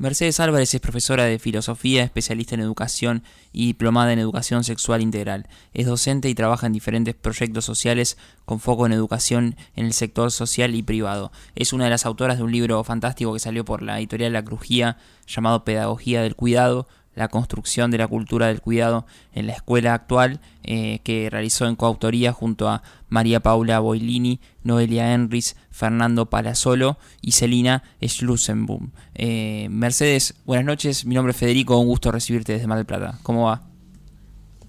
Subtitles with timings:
[0.00, 5.48] Mercedes Álvarez es profesora de filosofía, especialista en educación y diplomada en educación sexual integral.
[5.74, 10.30] Es docente y trabaja en diferentes proyectos sociales con foco en educación en el sector
[10.30, 11.32] social y privado.
[11.56, 14.44] Es una de las autoras de un libro fantástico que salió por la editorial La
[14.44, 16.86] Crujía llamado Pedagogía del Cuidado,
[17.18, 21.74] la construcción de la cultura del cuidado en la escuela actual, eh, que realizó en
[21.74, 28.90] coautoría junto a María Paula Boilini, Noelia Enris, Fernando Palazzolo y Celina Schlussenboom.
[29.14, 33.18] Eh, Mercedes, buenas noches, mi nombre es Federico, un gusto recibirte desde Mar del Plata.
[33.24, 33.62] ¿Cómo va?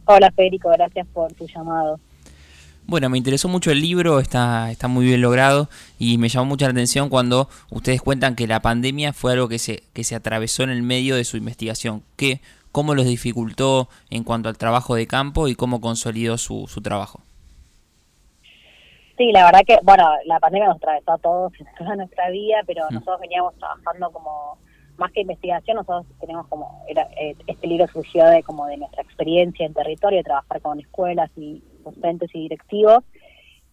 [0.05, 1.99] Hola Federico, gracias por tu llamado.
[2.89, 6.65] Bueno, me interesó mucho el libro, está, está muy bien logrado y me llamó mucha
[6.65, 10.63] la atención cuando ustedes cuentan que la pandemia fue algo que se, que se atravesó
[10.63, 12.01] en el medio de su investigación.
[12.17, 16.81] ¿Qué, ¿Cómo los dificultó en cuanto al trabajo de campo y cómo consolidó su, su
[16.81, 17.21] trabajo?
[19.19, 22.63] Sí, la verdad que, bueno, la pandemia nos atravesó a todos en toda nuestra vida,
[22.65, 22.93] pero mm.
[22.95, 24.57] nosotros veníamos trabajando como,
[24.97, 29.03] más que investigación, nosotros tenemos como, era, eh, este libro surgió de como de nuestra
[29.03, 31.61] experiencia en territorio, de trabajar con escuelas y
[31.95, 33.03] docentes y directivos.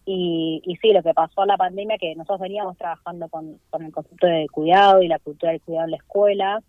[0.05, 3.83] Y, y sí, lo que pasó en la pandemia, que nosotros veníamos trabajando con, con
[3.83, 6.63] el concepto de cuidado y la cultura del cuidado en la escuela,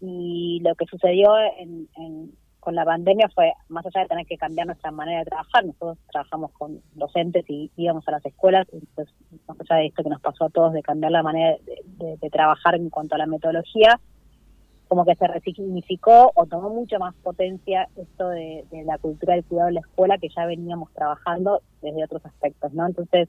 [0.00, 1.88] y lo que sucedió en,
[2.60, 5.98] con la pandemia fue, más allá de tener que cambiar nuestra manera de trabajar, nosotros
[6.10, 9.14] trabajamos con docentes y íbamos a las escuelas, entonces,
[9.48, 12.76] más allá de esto que nos pasó a todos de cambiar la manera de trabajar
[12.76, 13.98] en cuanto a la metodología,
[14.90, 19.68] como que se resignificó o tomó mucho más potencia esto de, la cultura del cuidado
[19.68, 22.88] en la escuela que ya veníamos trabajando desde otros aspectos, ¿no?
[22.88, 23.28] Entonces,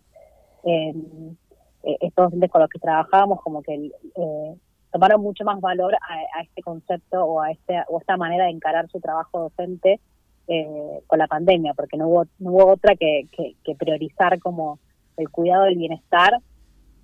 [0.63, 1.35] em,
[1.83, 4.55] eh, estos docentes con los que trabajábamos como que eh,
[4.91, 8.89] tomaron mucho más valor a, este concepto o a este o esta manera de encarar
[8.89, 9.99] su trabajo docente
[10.47, 14.79] eh, con la pandemia, porque no hubo no hubo otra que, que, priorizar como
[15.15, 16.39] el cuidado del bienestar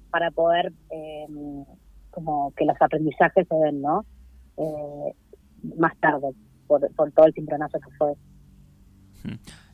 [0.10, 1.64] para poder em,
[2.10, 4.04] como que los aprendizajes se den, ¿no?
[4.58, 5.14] Eh,
[5.78, 6.28] más tarde,
[6.68, 8.14] por, todo el cimbronazo que fue.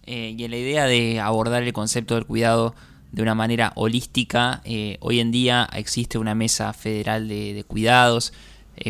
[0.06, 2.76] Eh, y en la idea de abordar el concepto del cuidado
[3.12, 8.34] de una manera holística, eh, hoy en día existe una mesa federal de, cuidados.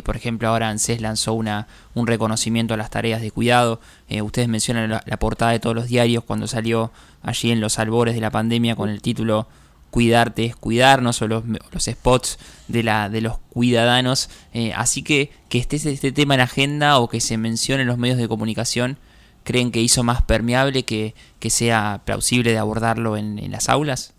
[0.06, 3.82] Por ejemplo, ahora ANSES lanzó una, un reconocimiento a las tareas de cuidado.
[4.10, 6.92] ustedes mencionan la, portada de todos los diarios cuando salió
[7.22, 9.48] allí en los albores de la pandemia con el título
[9.94, 14.28] cuidarte es cuidarnos o los, los spots de, la, de los cuidadanos.
[14.52, 18.00] Eh, así que que esté este tema en agenda o que se mencione en los
[18.00, 18.98] medios de comunicación,
[19.44, 24.16] ¿creen que hizo más permeable que, que sea plausible de abordarlo en, las aulas?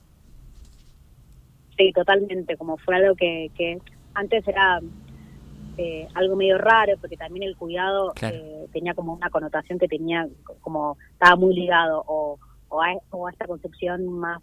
[1.76, 3.78] Sí, totalmente, como fue algo que, que
[4.14, 4.80] antes era
[5.76, 10.28] eh, algo medio raro, porque también el cuidado eh, tenía como una connotación que tenía,
[10.60, 14.40] como estaba muy ligado o, o, a, o a esta concepción más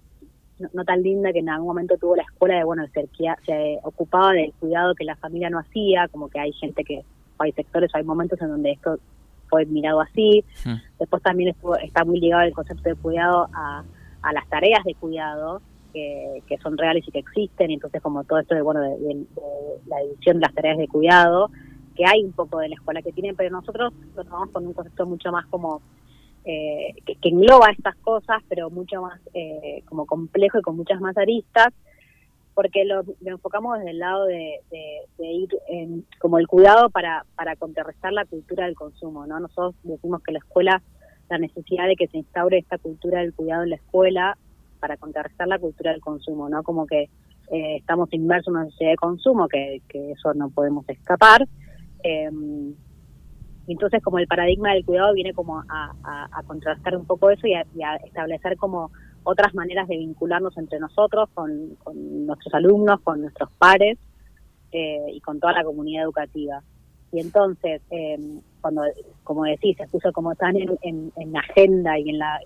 [0.74, 3.08] no, tan linda que en algún momento tuvo la escuela de, bueno, se,
[3.46, 7.04] se ocupaba del cuidado que la familia no hacía, como que hay gente que,
[7.40, 9.00] hay sectores, hay momentos en donde esto
[9.50, 10.44] fue mirado así.
[10.66, 10.76] Hmm.
[11.00, 13.84] Después también estuvo, está muy ligado el concepto de cuidado a,
[14.22, 15.62] a las tareas de cuidado,
[15.94, 19.26] que, que, son reales y que existen, y entonces como todo esto de, bueno, de,
[19.88, 21.52] la división de las tareas de cuidado,
[21.96, 24.74] que hay un poco de la escuela que tienen, pero nosotros lo tomamos con un
[24.74, 25.82] concepto mucho más como
[26.46, 31.16] eh, que, engloba estas cosas, pero mucho más eh, como complejo y con muchas más
[31.18, 31.74] aristas,
[32.54, 34.60] porque lo, enfocamos desde el lado de,
[35.20, 39.40] ir en, como el cuidado para, para contrarrestar la cultura del consumo, ¿no?
[39.40, 40.82] Nosotros decimos que la escuela,
[41.30, 44.38] la necesidad de que se instaure esta cultura del cuidado en la escuela
[44.80, 46.64] para contrarrestar la cultura del consumo, ¿no?
[46.64, 47.04] Como que
[47.52, 51.48] eh, estamos inmersos en una sociedad de consumo, que, que eso no podemos escapar.
[52.04, 52.30] Eh,
[53.68, 57.96] entonces como el paradigma del cuidado viene como a, contrastar un poco eso y a,
[58.06, 58.92] establecer como
[59.24, 61.78] otras maneras de vincularnos entre nosotros, con,
[62.26, 63.98] nuestros alumnos, con nuestros pares
[64.72, 66.62] eh, y con toda la comunidad educativa.
[67.12, 68.84] Y entonces, em, cuando,
[69.24, 72.40] como decís, se puso como tan en, en, agenda y en, la,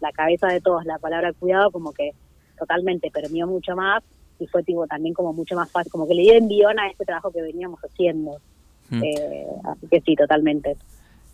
[0.00, 2.12] la cabeza de todos la palabra cuidado, como que
[2.58, 4.02] totalmente permió mucho más
[4.38, 7.04] y fue tipo también como mucho más fácil, como que le dio envión a este
[7.04, 8.40] trabajo que veníamos haciendo.
[8.92, 10.76] Eh, así que sí, totalmente.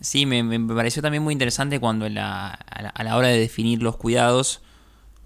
[0.01, 4.61] Sí, me, pareció también muy interesante cuando la, a, la, hora de definir los cuidados,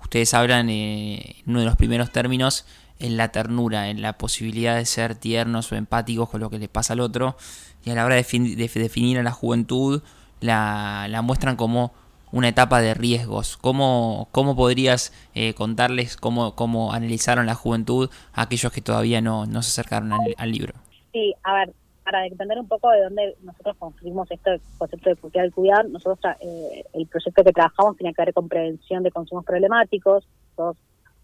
[0.00, 2.66] ustedes hablan eh, en uno de los primeros términos
[3.00, 6.68] en la ternura, en la posibilidad de ser tiernos o empáticos con lo que le
[6.68, 7.36] pasa al otro,
[7.84, 10.02] y a la hora de, definir a la juventud,
[10.40, 11.92] la, la, muestran como
[12.30, 13.56] una etapa de riesgos.
[13.56, 19.46] ¿Cómo, cómo podrías eh, contarles cómo, cómo analizaron la juventud a aquellos que todavía no,
[19.46, 20.74] no se acercaron al, al libro?
[21.12, 21.74] Sí, a ver,
[22.10, 26.18] para entender un poco de dónde nosotros construimos este concepto de cultura del cuidado, nosotros
[26.40, 30.26] eh, el proyecto que trabajamos tiene que ver con prevención de consumos problemáticos,
[30.56, 30.76] todos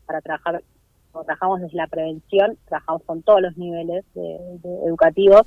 [0.06, 0.62] para trabajar
[1.10, 4.04] trabajamos desde la prevención, trabajamos con todos los niveles
[4.84, 5.42] educativos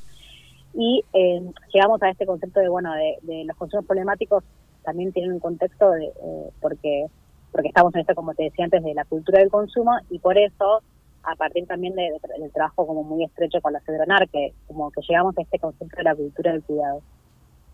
[0.73, 1.41] y eh,
[1.73, 4.43] llegamos a este concepto de, bueno, de, los consumos problemáticos
[4.83, 7.05] también tienen un contexto de, eh, porque
[7.51, 10.37] porque estamos en esto, como te decía antes, de la cultura del consumo y por
[10.37, 10.81] eso,
[11.23, 15.37] a partir también del trabajo como muy estrecho con la Cedronar, que como que llegamos
[15.37, 17.01] a este concepto de la cultura del cuidado.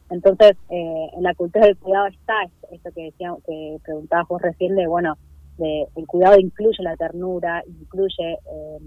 [0.09, 2.33] Entonces, eh, en la cultura del cuidado está
[2.71, 5.17] esto que decía, que preguntabas vos recién de, bueno,
[5.57, 8.79] de, el cuidado incluye la ternura, incluye eh,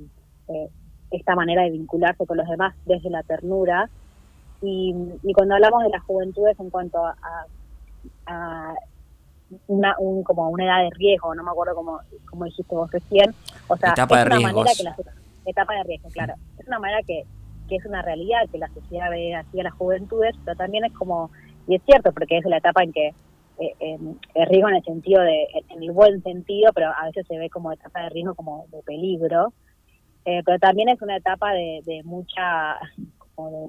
[0.48, 0.68] eh,
[1.10, 3.90] esta manera de vincularse con los demás desde la ternura.
[4.60, 4.94] Y,
[5.34, 6.98] cuando hablamos de las juventudes en cuanto
[8.26, 8.74] a
[9.66, 13.34] una, un, como una edad de riesgo, no me acuerdo cómo, como dijiste vos recién,
[13.68, 14.96] o sea, etapa es una manera que la
[15.46, 17.24] etapa de riesgo, claro, es una manera que,
[17.68, 20.92] que es una realidad que la sociedad ve así a las juventudes, pero también es
[20.92, 21.30] como,
[21.66, 23.12] y es cierto, porque es la etapa en que
[23.58, 23.98] eh,
[24.34, 27.50] el riesgo en el sentido de, en el buen sentido, pero a veces se ve
[27.50, 29.52] como etapa de riesgo como de peligro,
[30.24, 32.78] eh, pero también es una etapa de, de mucha
[33.36, 33.68] de,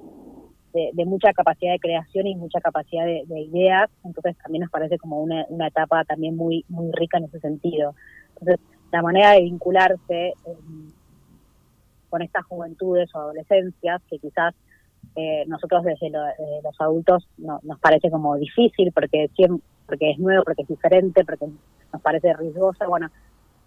[1.06, 5.44] mucha capacidad de creación y mucha capacidad de, ideas, entonces también nos parece como una,
[5.48, 7.94] una etapa también muy muy rica en ese sentido.
[8.30, 8.60] Entonces,
[8.92, 10.34] la manera de vincularse eh,
[12.08, 14.54] con estas juventudes o adolescencias que quizás
[15.16, 19.28] eh, nosotros desde, los adultos no, nos parece como difícil porque
[19.86, 21.46] porque es nuevo, porque es diferente, porque
[21.92, 23.08] nos parece riesgoso, bueno,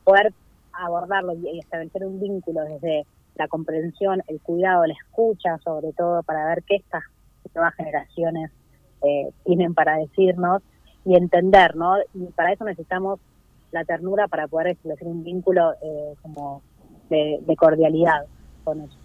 [0.06, 0.34] poder
[0.72, 6.46] abordarlo y establecer un vínculo desde la comprensión, el cuidado, la escucha sobre todo para
[6.46, 7.04] ver qué estas
[7.54, 8.52] nuevas generaciones
[9.04, 10.62] eh, tienen para decirnos
[11.06, 11.96] y entender, ¿no?
[12.14, 13.20] Y para eso necesitamos
[13.72, 16.62] la ternura para poder establecer un vínculo eh, como
[17.10, 18.26] de, cordialidad
[18.64, 18.98] con ellos.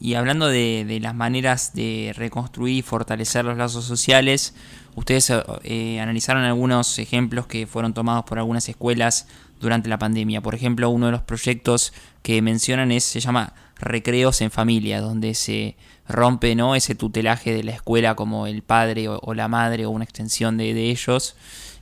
[0.00, 4.54] Y hablando de, las maneras de reconstruir y fortalecer los lazos sociales,
[4.94, 5.32] ustedes
[5.64, 9.26] eh, analizaron algunos ejemplos que fueron tomados por algunas escuelas
[9.60, 10.40] durante la pandemia.
[10.40, 15.34] Por ejemplo, uno de los proyectos que mencionan es, se llama Recreos en Familia, donde
[15.34, 15.76] se
[16.08, 16.74] rompe ¿no?
[16.74, 20.74] ese tutelaje de la escuela como el padre o, la madre o una extensión de,
[20.74, 21.36] de, ellos.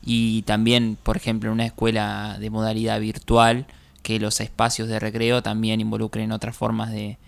[0.05, 3.67] Y también, por ejemplo, en una escuela de modalidad virtual,
[4.03, 7.19] que los espacios de recreo también involucren otras formas de,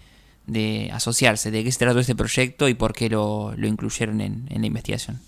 [0.46, 1.50] de asociarse.
[1.50, 4.66] ¿De qué se trató este proyecto y por qué lo, lo incluyeron en, en la
[4.66, 5.20] investigación?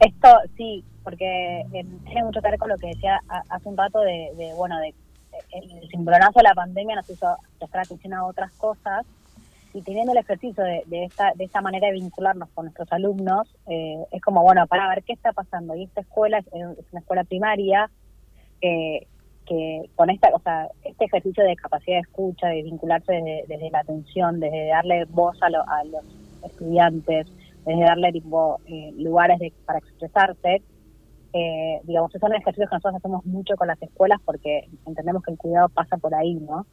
[0.00, 4.52] Esto sí, porque tiene mucho que ver con lo que decía hace un rato de,
[4.56, 4.94] bueno, de
[5.52, 9.04] el cimbronazo de la pandemia nos hizo prestar atención a otras cosas
[9.72, 14.04] y teniendo el ejercicio de, esta de esta manera de vincularnos con nuestros alumnos, eh,
[14.12, 15.74] es como, bueno, para ver qué está pasando.
[15.74, 17.90] Y esta escuela es, una escuela primaria
[18.60, 19.08] que,
[19.44, 23.80] que con esta, o sea, este ejercicio de capacidad de escucha, de vincularse desde, la
[23.80, 26.04] atención, desde darle voz a, a los
[26.44, 27.26] estudiantes,
[27.64, 30.62] desde darle tipo eh, lugares para expresarse,
[31.36, 35.38] eh, digamos, son ejercicios que nosotros hacemos mucho con las escuelas porque entendemos que el
[35.38, 36.64] cuidado pasa por ahí, ¿no?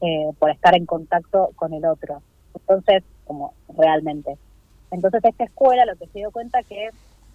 [0.00, 2.20] Eh, por estar en contacto con el otro.
[2.54, 4.36] Entonces, como realmente.
[4.90, 6.88] Entonces, esta escuela lo que se dio cuenta que,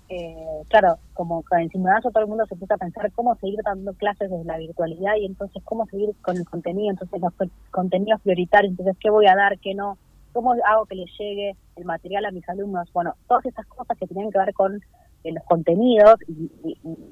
[0.09, 3.59] eh, claro, como con el simulazo todo el mundo se puso a pensar cómo seguir
[3.63, 7.33] dando clases desde la virtualidad y entonces cómo seguir con el contenido, entonces los
[7.71, 9.97] contenidos prioritarios, entonces qué voy a dar, qué no,
[10.35, 12.91] cómo hago que les llegue el material a mis alumnos.
[12.91, 14.81] Bueno, todas esas cosas que tienen que ver con
[15.23, 16.51] los contenidos y,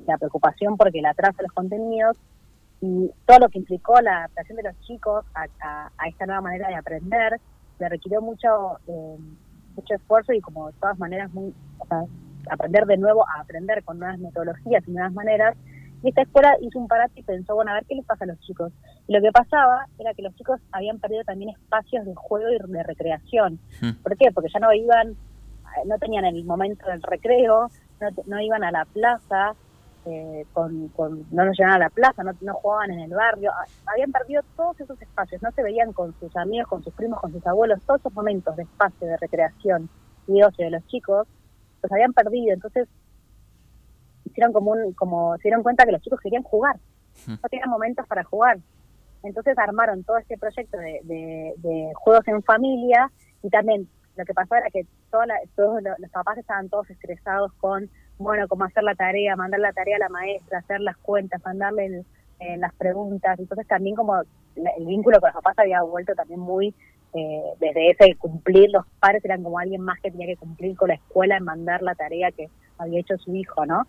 [0.05, 2.17] la preocupación porque la atrasa los contenidos
[2.81, 5.45] y todo lo que implicó la adaptación de los chicos a,
[6.05, 7.39] esta nueva manera de aprender,
[7.79, 9.17] le requirió mucho eh,
[9.77, 11.53] mucho esfuerzo y como de todas maneras muy
[12.49, 15.55] aprender de nuevo a aprender con nuevas metodologías y nuevas maneras
[16.03, 18.27] y esta escuela hizo un parate y pensó, bueno, a ver qué les pasa a
[18.27, 18.73] los chicos.
[19.07, 22.83] Lo que pasaba era que los chicos habían perdido también espacios de juego y de
[22.83, 23.59] recreación.
[23.81, 23.91] Hmm.
[24.01, 24.31] ¿Por qué?
[24.31, 25.15] Porque ya no iban,
[25.85, 27.69] no tenían el momento del recreo,
[28.25, 29.55] no, iban a la plaza,
[30.05, 30.91] eh, con,
[31.31, 34.41] no nos llevaban a la plaza, no, no jugaban en el barrio, ah, habían perdido
[34.55, 37.81] todos esos espacios, no se veían con sus amigos, con sus primos, con sus abuelos,
[37.85, 39.89] todos esos momentos de espacio, de recreación
[40.27, 41.27] y de ocio de los chicos,
[41.81, 42.87] los habían perdido, entonces
[44.25, 46.77] hicieron como un, como se dieron cuenta que los chicos querían jugar,
[47.27, 48.57] no tenían momentos para jugar,
[49.23, 53.11] entonces armaron todo este proyecto de, de juegos en familia
[53.41, 55.25] y también lo que pasó era que todos
[55.99, 59.99] los, papás estaban todos estresados con, bueno, cómo hacer la tarea, mandar la tarea a
[59.99, 62.03] la maestra, hacer las cuentas, mandarle
[62.39, 63.39] eh, las preguntas.
[63.39, 66.73] Entonces también como el vínculo con los papás había vuelto también muy,
[67.13, 70.89] eh, desde ese cumplir, los padres eran como alguien más que tenía que cumplir con
[70.89, 73.83] la escuela en mandar la tarea que había hecho su hijo, ¿no?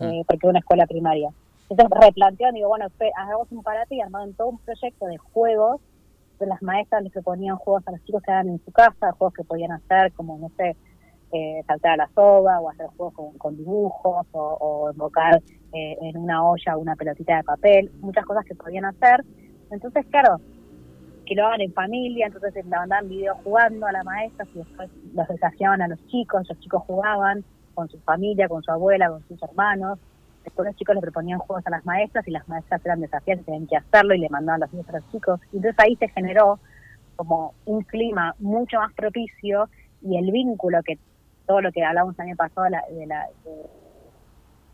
[0.00, 1.30] Eh, porque era una escuela primaria.
[1.70, 5.80] Entonces replantearon, digo, bueno, hagamos un parate y armaron todo un proyecto de juegos
[6.46, 9.44] las maestras les proponían juegos a los chicos que hagan en su casa, juegos que
[9.44, 10.76] podían hacer, como, no sé,
[11.32, 15.40] eh, saltar a la soga o hacer juegos con, dibujos o, o invocar
[15.72, 19.24] eh, en una olla una pelotita de papel, muchas cosas que podían hacer.
[19.70, 20.40] Entonces, claro,
[21.26, 24.90] que lo hagan en familia, entonces le mandaban videos jugando a la maestra y después
[25.14, 27.44] los desafiaban a los chicos, los chicos jugaban
[27.74, 29.98] con su familia, con su abuela, con sus hermanos.
[30.44, 33.66] Después los chicos le proponían juegos a las maestras y las maestras eran desafiantes, tenían
[33.66, 35.40] que hacerlo y le mandaban los videos a los chicos.
[35.52, 36.60] Y entonces ahí se generó
[37.16, 39.68] como un clima mucho más propicio
[40.02, 40.98] y el vínculo que
[41.46, 43.06] todo lo que hablamos el año pasado de la, de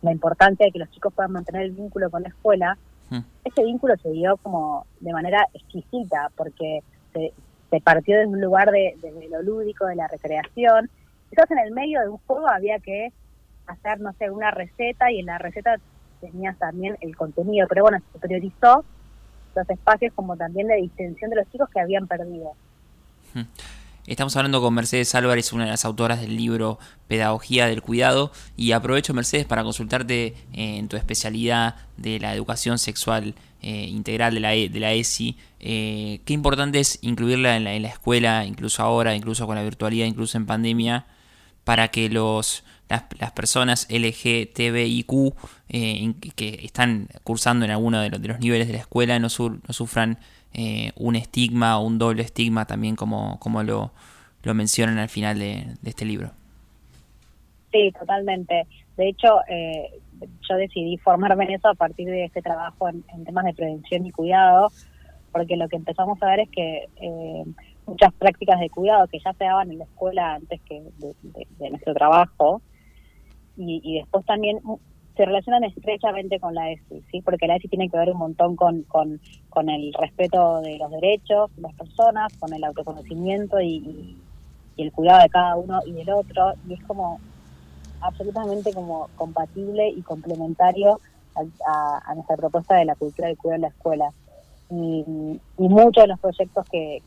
[0.03, 2.79] la, importancia de que los chicos puedan mantener el vínculo con la escuela,
[3.11, 3.21] hmm.
[3.45, 7.33] ese vínculo se dio como de manera exquisita porque se,
[7.71, 10.91] se partió de un lugar de, de, lo lúdico, de la recreación.
[11.29, 13.12] Quizás en el medio de un juego había que
[13.71, 15.77] hacer, no sé, una receta y en la receta
[16.21, 18.85] tenías también el contenido, pero bueno, se priorizó
[19.55, 22.53] los espacios como también de distensión de los chicos que habían perdido.
[24.07, 28.73] Estamos hablando con Mercedes Álvarez, una de las autoras del libro Pedagogía del Cuidado, y
[28.73, 34.41] aprovecho Mercedes para consultarte eh, en tu especialidad de la educación sexual eh, integral de
[34.41, 35.37] la, e, de la ESI.
[35.61, 39.62] Eh, ¿Qué importante es incluirla en la, en la escuela, incluso ahora, incluso con la
[39.62, 41.07] virtualidad, incluso en pandemia,
[41.65, 45.35] para que los las, personas LGTBIQ
[45.69, 49.29] eh, que están cursando en alguno de los, de los niveles de la escuela no,
[49.29, 50.19] no sufran
[50.53, 53.93] eh, un estigma o un doble estigma también como, como lo,
[54.43, 56.33] lo mencionan al final de, este libro.
[57.71, 58.67] Sí, totalmente.
[58.97, 60.01] De hecho, eh,
[60.49, 64.11] yo decidí formarme en eso a partir de este trabajo en, temas de prevención y
[64.11, 64.73] cuidado,
[65.31, 67.45] porque lo que empezamos a ver es que eh,
[67.87, 71.95] muchas prácticas de cuidado que ya se daban en la escuela antes que de, nuestro
[71.95, 72.61] trabajo,
[73.61, 74.61] y, y, después también
[75.17, 77.21] se relacionan estrechamente con la ESI, ¿sí?
[77.21, 80.90] porque la ESI tiene que ver un montón con, con, con el respeto de los
[80.90, 84.17] derechos de las personas, con el autoconocimiento y,
[84.76, 87.21] el cuidado de cada uno y del otro, y es como
[88.00, 91.00] absolutamente como compatible y complementario
[91.67, 94.11] a, nuestra propuesta de la cultura del cuidado en la escuela.
[94.71, 95.05] Y,
[95.59, 97.02] muchos de los proyectos que,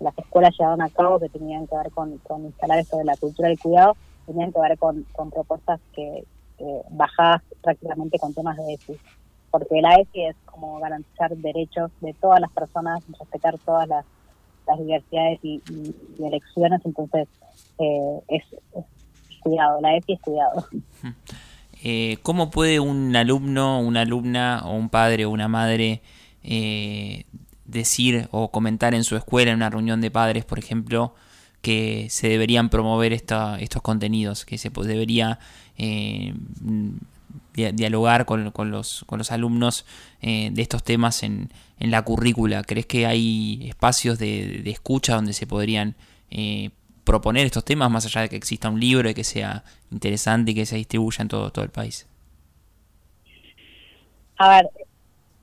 [0.00, 3.48] las escuelas llevaron a cabo que tenían que ver con, instalar esto de la cultura
[3.48, 3.94] del cuidado,
[4.26, 6.24] tenían que ver con, con propuestas que,
[6.90, 8.96] bajadas prácticamente con temas de ESI,
[9.50, 14.04] porque la ESI es como garantizar derechos de todas las personas, respetar todas las,
[14.78, 15.60] diversidades y,
[16.18, 17.28] elecciones, entonces
[17.78, 18.44] eh, es,
[19.40, 20.66] cuidado, la ESI es cuidado.
[21.84, 26.00] Eh, ¿Cómo puede un alumno, una alumna o un padre o una madre
[26.44, 27.24] eh,
[27.64, 31.16] decir o comentar en su escuela, en una reunión de padres, por ejemplo,
[31.62, 35.38] que se deberían promover esta, estos contenidos, que se debería
[35.78, 36.34] eh,
[37.54, 39.86] dialogar con, los, con los alumnos
[40.20, 42.64] eh, de estos temas en, en, la currícula.
[42.64, 45.94] ¿Crees que hay espacios de, escucha donde se podrían
[46.30, 46.70] eh,
[47.04, 50.54] proponer estos temas más allá de que exista un libro y que sea interesante y
[50.54, 52.06] que se distribuya en todo, todo el país?
[54.38, 54.68] A ver,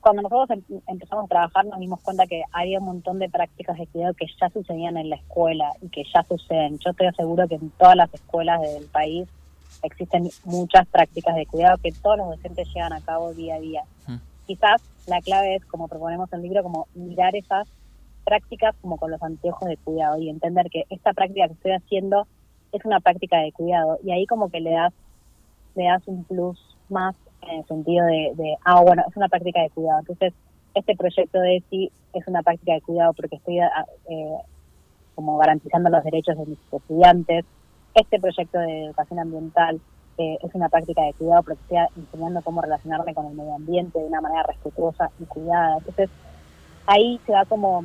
[0.00, 3.78] cuando nosotros em, empezamos a trabajar nos dimos cuenta que había un montón de prácticas
[3.78, 6.78] de cuidado que ya sucedían en la escuela y que ya suceden.
[6.78, 9.28] Yo estoy seguro que en todas las escuelas del país
[9.82, 13.82] existen muchas prácticas de cuidado que todos los docentes llevan a cabo día a día.
[14.06, 14.16] Mm.
[14.46, 17.68] Quizás la clave es, como proponemos en el libro, como mirar esas
[18.24, 22.26] prácticas como con los anteojos de cuidado y entender que esta práctica que estoy haciendo
[22.72, 24.92] es una práctica de cuidado y ahí como que le das
[25.74, 29.70] le das un plus más en el sentido de, ah, bueno, es una práctica de
[29.70, 30.00] cuidado.
[30.00, 30.32] Entonces,
[30.74, 34.36] este proyecto de ESI es una práctica de cuidado porque estoy ah, eh,
[35.14, 37.44] como garantizando los derechos de mis estudiantes.
[37.94, 39.80] Este proyecto de educación ambiental
[40.18, 43.98] eh, es una práctica de cuidado porque estoy enseñando cómo relacionarme con el medio ambiente
[43.98, 45.78] de una manera respetuosa y cuidada.
[45.78, 46.10] Entonces,
[46.86, 47.84] ahí se va como,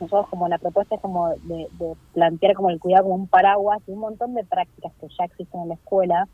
[0.00, 3.80] nosotros como la propuesta es como de, de plantear como el cuidado como un paraguas
[3.86, 6.28] y un montón de prácticas que ya existen en la escuela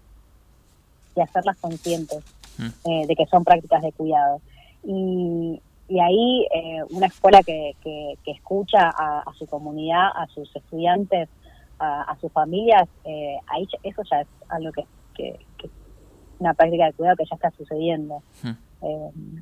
[1.15, 2.25] y hacerlas conscientes.
[2.59, 2.91] Mm.
[2.91, 4.41] Eh, de que son prácticas de cuidado.
[4.85, 11.29] Y, y ahí eh, una escuela que, que, escucha a, su comunidad, a sus estudiantes,
[11.79, 15.39] a, sus familias, eh, ahí eso ya es algo que, que,
[16.39, 18.23] una práctica de cuidado que ya está sucediendo.
[18.43, 19.39] Mm.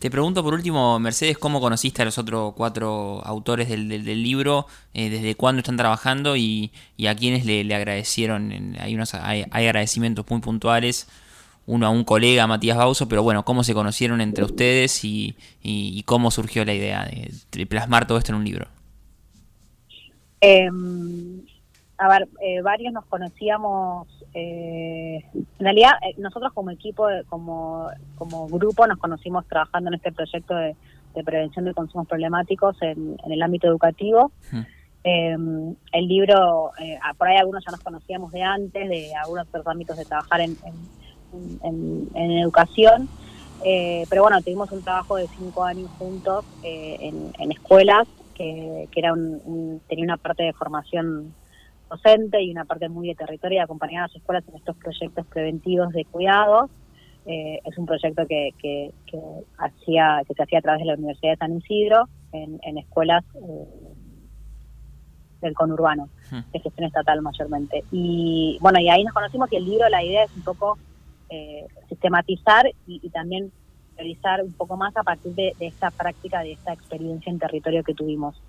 [0.00, 4.66] Te pregunto por último, Mercedes, ¿cómo conociste a los otros cuatro autores del, del, libro?
[4.94, 6.72] ¿Desde cuándo están trabajando y,
[7.06, 8.76] a quiénes le, agradecieron?
[8.80, 11.06] Hay, unos, hay, agradecimientos muy puntuales
[11.66, 15.36] uno a un colega, Matías Bauso, pero bueno, cómo se conocieron entre ustedes y,
[16.06, 17.04] cómo surgió la idea
[17.52, 18.68] de, plasmar todo esto en un libro.
[20.40, 21.39] Em,
[22.00, 28.46] a ver, eh, varios nos conocíamos, eh, en realidad eh, nosotros como equipo, como, como
[28.48, 30.74] grupo nos conocimos trabajando en este proyecto de,
[31.24, 34.32] prevención de consumos problemáticos en, el ámbito educativo.
[35.04, 39.66] Em, el libro, eh, por ahí algunos ya nos conocíamos de antes, de algunos otros
[39.66, 40.56] ámbitos de trabajar en,
[41.62, 43.10] en, educación,
[43.62, 49.12] eh, pero bueno, tuvimos un trabajo de cinco años juntos eh, en, escuelas, que, era
[49.12, 51.34] un, tenía una parte de formación
[51.90, 55.26] docente y una parte muy de territorio y acompañar a las escuelas en estos proyectos
[55.26, 56.70] preventivos de cuidados.
[57.26, 58.90] es un proyecto que, que,
[59.58, 63.24] hacía, que se hacía a través de la Universidad de San Isidro en, en escuelas
[65.40, 66.08] del conurbano,
[66.52, 67.84] de gestión estatal mayormente.
[67.90, 70.78] Y bueno, y ahí nos conocimos y el libro, la idea es un poco
[71.28, 73.52] eh, sistematizar y, también
[73.96, 77.94] realizar un poco más a partir de, esta práctica, de esta experiencia en territorio que
[77.94, 78.40] tuvimos.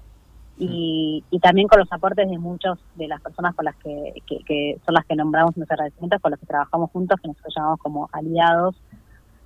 [0.63, 4.79] Y, y, también con los aportes de muchos de las personas con las que, que,
[4.85, 7.79] son las que nombramos en los agradecimientos, con los que trabajamos juntos, que nosotros llamamos
[7.79, 8.75] como aliados,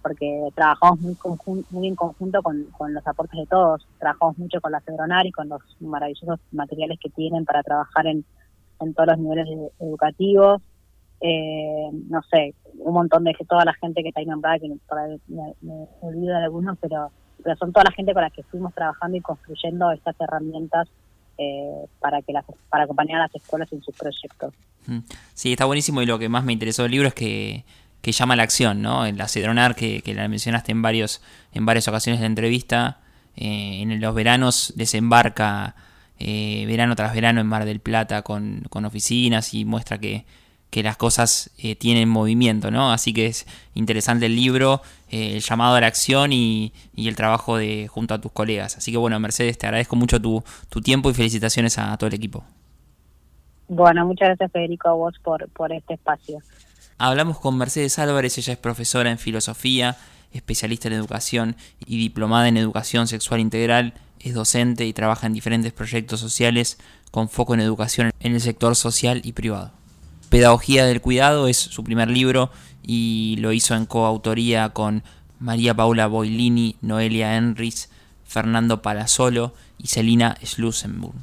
[0.02, 1.16] porque trabajamos muy,
[1.70, 3.88] muy en conjunto con, los aportes de todos.
[3.98, 8.26] Trabajamos mucho con la Cedronar y con los maravillosos materiales que tienen para trabajar en,
[8.94, 9.48] todos los niveles
[9.80, 10.62] educativos.
[11.22, 15.88] Eh, no sé, un montón de toda la gente que está ahí nombrada, que me,
[16.02, 17.10] olvido de algunos, pero,
[17.42, 20.90] pero son toda la gente con la que fuimos trabajando y construyendo estas herramientas
[21.38, 24.54] eh, para que las, para acompañar a las escuelas en sus proyectos.
[24.88, 25.00] Mm.
[25.34, 27.64] Sí, está buenísimo y lo que más me interesó del libro es que
[28.06, 29.04] que llama la acción, ¿no?
[29.14, 31.24] La Cedronar, que, que la mencionaste en, varios,
[31.54, 33.00] en varias ocasiones de la entrevista,
[33.36, 35.76] eh, en los veranos desembarca
[36.20, 40.26] eh, verano tras verano en Mar del Plata con, oficinas y muestra que,
[40.84, 42.92] las cosas eh, tienen movimiento, ¿no?
[42.92, 47.88] Así que es interesante el libro, el llamado a la acción y, el trabajo de
[47.88, 48.78] junto a tus colegas.
[48.78, 52.14] Así que bueno, Mercedes, te agradezco mucho tu, tu tiempo y felicitaciones a, todo el
[52.14, 52.44] equipo.
[53.68, 56.40] Bueno, muchas gracias Federico a vos por, por este espacio.
[56.98, 59.98] Hablamos con Mercedes Álvarez, ella es profesora en filosofía,
[60.32, 61.56] especialista en educación
[61.86, 66.80] y diplomada en educación sexual integral, es docente y trabaja en diferentes proyectos sociales
[67.12, 69.72] con foco en educación en el sector social y privado.
[70.30, 72.52] Pedagogía del Cuidado es su primer libro
[72.84, 75.04] y lo hizo en coautoría con
[75.40, 77.90] María Paula Boilini, Noelia Enris,
[78.26, 81.16] Fernando Palazolo y Celina Schlussenburg.